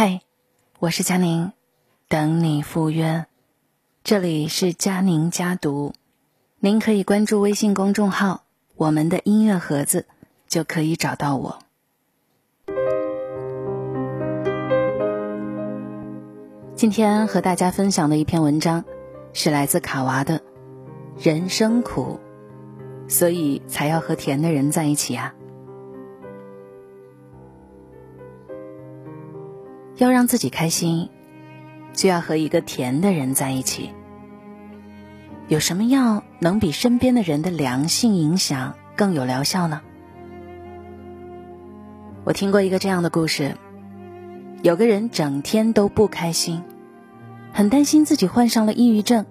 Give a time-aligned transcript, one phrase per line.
[0.00, 0.20] 嗨，
[0.78, 1.50] 我是佳宁，
[2.06, 3.26] 等你赴约。
[4.04, 5.92] 这里是佳宁家读，
[6.60, 8.44] 您可以关注微信公众号
[8.78, 10.06] “我们的音乐盒子”，
[10.46, 11.58] 就可以找到我。
[16.76, 18.84] 今天和大家分享的一篇文章，
[19.32, 20.38] 是来自卡娃的
[21.20, 22.20] 《人生苦，
[23.08, 25.34] 所以才要和甜的人在一起啊》。
[29.98, 31.10] 要让自己开心，
[31.92, 33.90] 就要和一个甜的人在一起。
[35.48, 39.80] 有什么药能比身边的人的良性影响更有疗效呢？
[42.22, 43.56] 我听过一个这样的故事：
[44.62, 46.62] 有个人整天都不开心，
[47.52, 49.26] 很担心自己患上了抑郁症，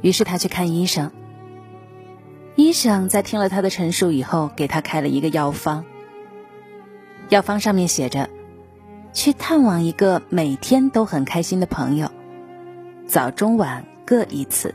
[0.00, 1.10] 于是他去看医生。
[2.56, 5.84] 医生在听了他的陈述以后，给他开了一个药方。
[7.28, 8.30] 药方上面写着。
[9.14, 12.10] 去探望一个每天都很开心的朋友，
[13.06, 14.74] 早中晚各一次。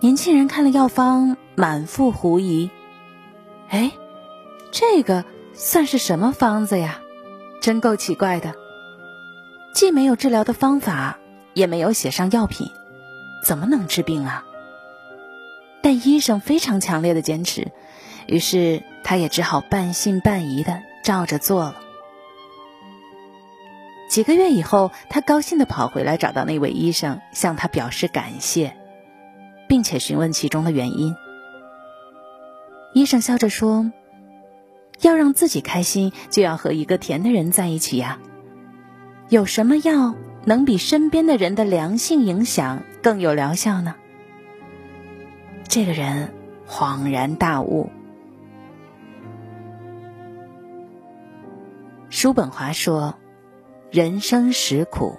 [0.00, 2.70] 年轻人看了药方，满腹狐疑
[3.68, 3.92] ：“哎，
[4.72, 6.98] 这个算是什么方子呀？
[7.60, 8.54] 真够奇怪的，
[9.74, 11.18] 既没有治疗的方法，
[11.52, 12.70] 也没有写上药品，
[13.44, 14.44] 怎么能治病啊？”
[15.82, 17.70] 但医生非常强烈的坚持，
[18.26, 21.76] 于是他也只好半信半疑的照着做了。
[24.08, 28.74] 几个月以后，他高兴的跑回来，找到那位医生，向他表示感谢，
[29.68, 31.14] 并且询问其中的原因。
[32.94, 33.92] 医生笑着说
[35.02, 38.18] ：“要让自己开心，就要和一个甜的人在一起呀。
[39.28, 40.14] 有什么药
[40.46, 43.94] 能比身边的人的良性影响更有疗效呢？”
[45.68, 46.32] 这个人
[46.66, 47.90] 恍然大悟。
[52.08, 53.14] 叔本华说。
[53.90, 55.16] 人生实苦，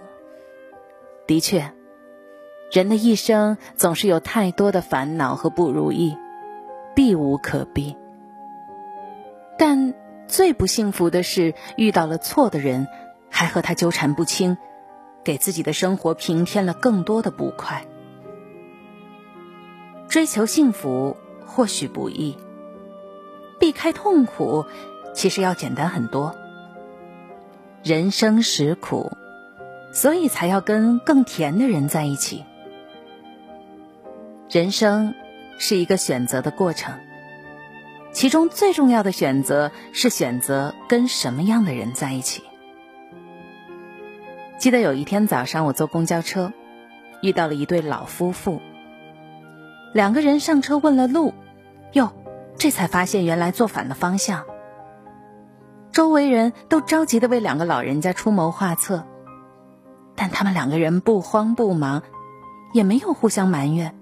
[1.25, 1.71] 的确，
[2.71, 6.15] 人的一生总是有太多的烦恼和不如意，
[6.95, 7.97] 避无可避。
[9.57, 9.95] 但
[10.27, 12.87] 最不幸福的是，遇到了错的人，
[13.31, 14.55] 还和他纠缠不清，
[15.23, 17.87] 给自己的生活平添了更多的不快。
[20.07, 22.37] 追求幸福或许不易，
[23.59, 24.65] 避开痛苦
[25.15, 26.35] 其实要简单很多。
[27.89, 29.13] 人生实苦，
[29.91, 32.45] 所以才要跟更甜的人在一起。
[34.47, 35.15] 人生
[35.57, 36.93] 是一个选择的过程，
[38.11, 42.43] 其中最重要的选择是选择跟什么样的人在一起。
[44.59, 46.53] 记得有一天早上，我坐公交车，
[47.23, 48.61] 遇到了一对老夫妇。
[49.95, 51.33] 两个人上车问了路，
[51.93, 52.13] 哟，
[52.55, 54.45] 这才发现原来坐反了方向。
[55.99, 59.05] 周围人都着急的为两个老人家出谋划策，
[60.15, 62.03] 但他们两个人不慌不忙，
[62.71, 63.99] 也没有互相埋怨，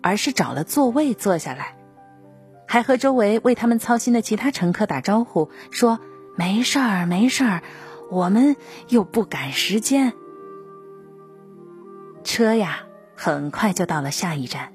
[0.00, 1.76] 而是找了座位坐下来，
[2.66, 6.00] 还和周围为他们操心的其他乘客打招呼，说
[6.38, 7.62] ：“没事儿，没事儿，
[8.10, 8.56] 我们
[8.88, 10.14] 又不赶时间。”
[12.24, 12.78] 车呀，
[13.14, 14.72] 很快就到了下一站，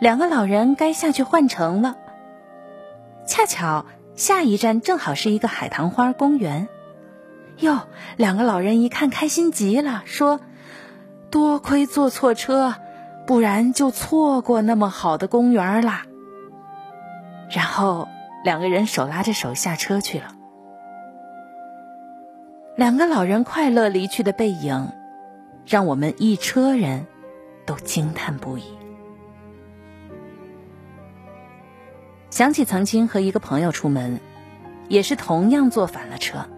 [0.00, 1.94] 两个老人该下去换乘了，
[3.26, 3.84] 恰巧。
[4.16, 6.68] 下一站正好是一个海棠花公园，
[7.58, 10.40] 哟，两个老人一看开心极了，说
[11.30, 12.76] ：“多亏坐错车，
[13.26, 16.06] 不然就错过那么好的公园啦。”
[17.50, 18.08] 然后
[18.44, 20.34] 两个人手拉着手下车去了。
[22.76, 24.90] 两个老人快乐离去的背影，
[25.66, 27.06] 让我们一车人
[27.66, 28.64] 都惊叹不已。
[32.34, 34.18] 想起曾经和一个朋友出门，
[34.88, 36.48] 也是同样坐反了车，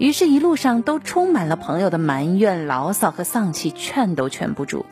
[0.00, 4.84] 于是，一路上都充满了朋友的埋怨、牢骚和丧气，劝都劝不住。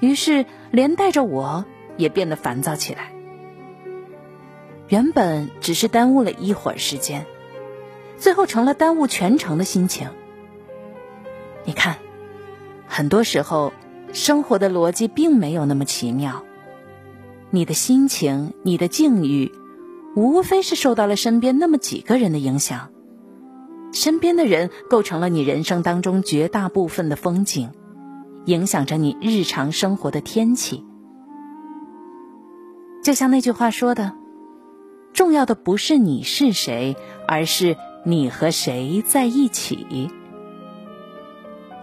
[0.00, 1.64] 于是，连带着我
[1.96, 3.12] 也变得烦躁起来。
[4.88, 7.24] 原本只是耽误了一会儿时间，
[8.18, 10.10] 最后成了耽误全程的心情。
[11.64, 11.96] 你看，
[12.86, 13.72] 很多时候，
[14.12, 16.44] 生活的逻辑并没有那么奇妙。
[17.54, 19.52] 你的心情，你的境遇，
[20.16, 22.90] 无非是受到了身边那么几个人的影响。
[23.92, 27.70] 身边的人构成了你人生当中绝大部分的风景，
[28.46, 30.84] 影响着你日常生活的天气。
[33.04, 34.14] 就像那句话说的
[35.14, 36.96] ：“重要的不是你是谁，
[37.28, 40.10] 而是你和谁在一起。”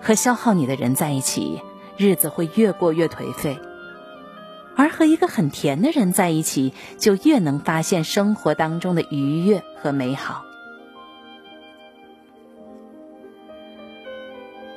[0.03, 1.61] 和消耗你的人在一起，
[1.95, 3.57] 日子会越过越颓废。
[4.81, 10.43] 而和一个很甜的人在一起就越能发现生活当中的愉悦和美好。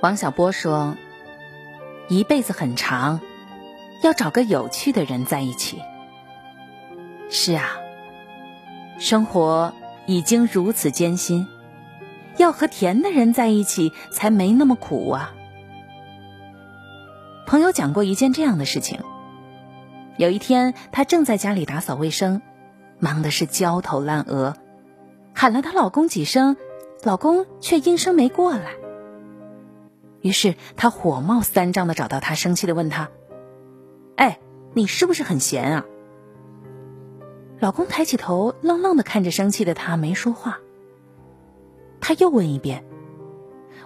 [0.02, 0.94] 王小波说
[2.08, 3.22] 一辈子很长
[4.02, 5.78] 要找个有趣的人在一起。
[7.30, 7.78] 是啊
[8.98, 9.72] 生活
[10.04, 11.48] 已经如此艰辛
[12.36, 15.32] 要和甜的人在一起才没那么苦啊。
[17.46, 19.00] 朋友讲过一件这样的事情
[20.16, 22.40] 有一天，她正在家里打扫卫生，
[23.00, 24.56] 忙的是焦头烂额，
[25.34, 26.56] 喊了她老公几声，
[27.02, 28.72] 老公却应声没过来。
[30.20, 33.08] 于是她火冒三丈的找到他，生气的问他
[34.16, 34.38] ：“哎，
[34.72, 35.84] 你是不是很闲啊？”
[37.60, 40.58] 老公抬起头，愣愣的看着生气的他，没说话。
[42.00, 42.84] 他又问一遍：“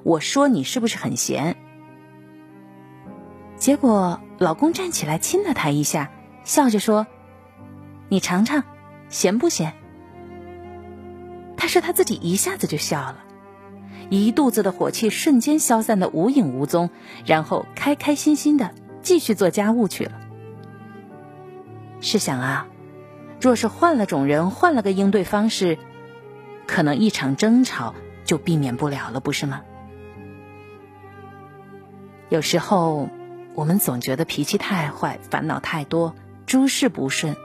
[0.05, 1.57] 我说你是不是很闲？”
[3.57, 6.11] 结果老公站起来亲了她一下，
[6.49, 7.07] 笑着说
[8.09, 8.65] ：“你尝尝，
[9.11, 9.75] 咸不咸？”
[11.59, 13.19] 他说他自己一下子就笑了。
[14.09, 16.89] 一肚子的火气瞬间消散的无影无踪，
[17.27, 18.73] 然后开开心心的
[19.03, 20.13] 继续做家务去了。
[22.01, 22.67] 试想啊，
[23.43, 25.77] 若是换了种人，换了个应对方式，
[26.67, 29.61] 可能一场争吵就避免不了了，不是吗？
[32.31, 33.11] 有时候
[33.55, 36.15] 我们总觉得脾气太坏，烦恼太多，
[36.49, 37.37] 诸事不顺，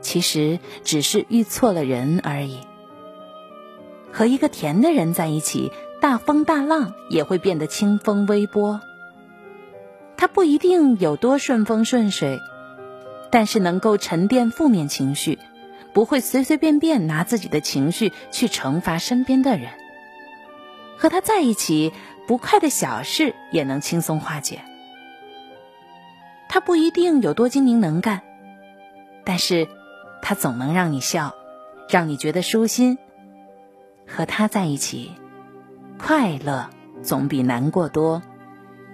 [0.00, 2.58] 其实只是遇错了人而已。
[4.12, 5.70] 和一个甜的人在一起，
[6.00, 8.80] 大风大浪也会变得清风微波。
[10.16, 12.40] 他不一定有多顺风顺水，
[13.30, 15.38] 但是能够沉淀负面情绪，
[15.92, 19.70] 不会随随便便拿自己的情绪去惩罚身边的人。
[20.96, 21.92] 和他在一起，
[22.26, 24.64] 不快的小事也能轻松化解。
[26.54, 28.22] 他不一定有多精明能干，
[29.24, 29.66] 但是
[30.22, 31.34] 他总能让你笑，
[31.88, 32.96] 让你觉得舒心。
[34.06, 35.10] 和他在一起，
[35.98, 36.70] 快乐
[37.02, 38.22] 总比难过多，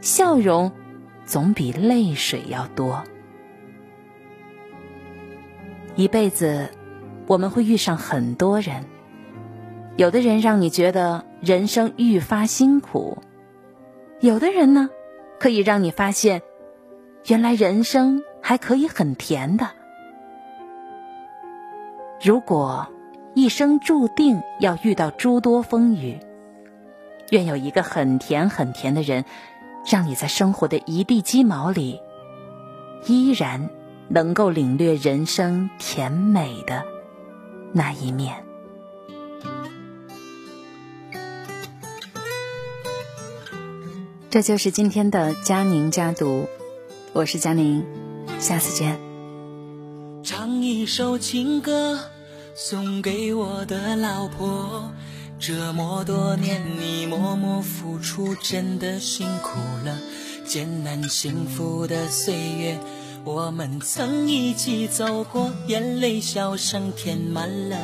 [0.01, 0.73] 笑容
[1.27, 3.05] 总比泪水要多。
[5.97, 6.71] 一辈子，
[7.27, 8.87] 我们会遇上很多人，
[9.99, 13.19] 有的人让你觉得人生愈发辛苦，
[14.21, 14.89] 有的人呢，
[15.39, 16.41] 可以让你发现，
[17.27, 19.71] 原来人生还可以很甜的。
[22.23, 22.89] 如果。
[23.33, 26.19] 一生注定要遇到诸多风雨，
[27.31, 29.25] 愿有一个很甜很甜的人，
[29.89, 32.01] 让你在生活的一地鸡毛里，
[33.07, 33.71] 依然
[34.09, 36.83] 能够领略人生甜美的
[37.73, 38.45] 那一面。
[44.29, 46.49] 这就是今天的佳宁家读，
[47.13, 47.85] 我是佳宁，
[48.39, 48.97] 下次见。
[50.23, 51.99] 唱一首情歌。
[52.55, 54.93] 送给我的老婆，
[55.39, 59.99] 这么多年你默默付出，真的辛苦了。
[60.45, 62.79] 艰难幸福的岁月，
[63.25, 67.77] 我们曾一起走过，眼泪笑声填满了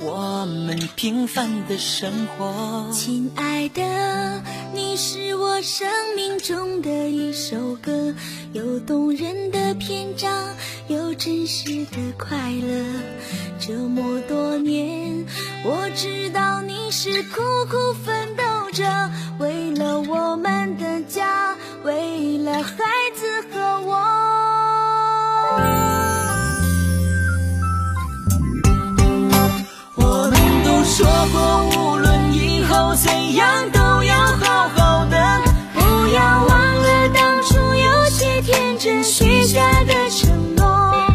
[0.00, 2.88] 我们平凡的生活。
[2.92, 4.42] 亲爱的，
[4.74, 8.14] 你是我生命中的一首歌，
[8.52, 10.54] 有动人的篇章，
[10.88, 12.84] 有真实的快乐。
[13.60, 15.26] 这么多年，
[15.64, 18.99] 我知道你是苦苦奋斗着，
[31.32, 35.42] 过，无论以后怎样，都要好好的，
[35.74, 40.64] 不要忘了当初有些天真许下的承诺。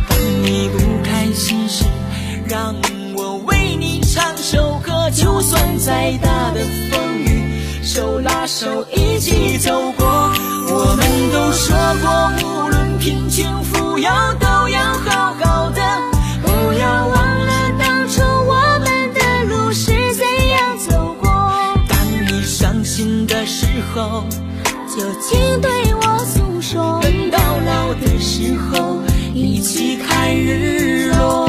[0.10, 1.86] 当你不开心时。
[2.48, 2.76] 让
[3.16, 9.92] 我为你唱首歌，就算再大的风雨，手拉手一起走
[24.88, 27.00] 就请对我诉说。
[27.02, 29.02] 等到老的时候，
[29.34, 31.46] 一起看日落。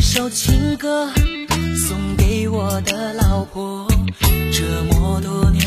[0.00, 1.08] 首情歌
[1.86, 3.86] 送给我的老婆，
[4.50, 5.65] 这么多年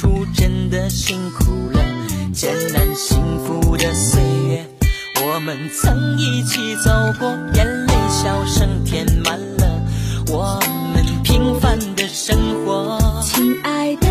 [0.00, 1.84] 出，真的辛苦了。
[2.32, 4.64] 艰难幸福的岁月，
[5.26, 9.82] 我们曾一起走过，眼泪笑声填满了
[10.28, 10.58] 我
[10.94, 12.98] 们平凡的生活。
[13.22, 14.09] 亲爱的。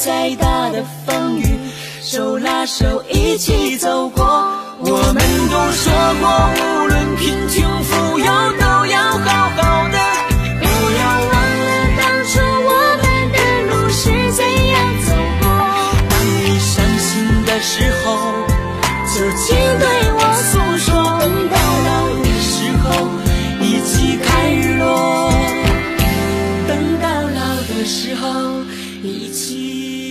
[0.00, 1.44] 再大的风雨
[2.00, 4.24] 手拉手一起走过
[4.78, 5.14] 我们
[5.50, 5.92] 都说
[6.22, 8.09] 过无论贫穷富
[29.02, 30.09] 一起。